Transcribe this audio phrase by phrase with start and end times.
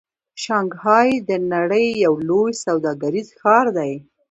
[0.43, 3.93] شانګهای د نړۍ یو لوی سوداګریز ښار دی.